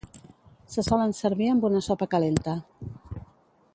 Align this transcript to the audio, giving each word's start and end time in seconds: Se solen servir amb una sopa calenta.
Se 0.75 0.83
solen 0.87 1.13
servir 1.17 1.49
amb 1.51 1.67
una 1.71 1.83
sopa 1.89 2.09
calenta. 2.15 2.57